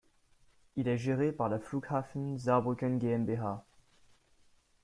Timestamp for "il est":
0.77-0.97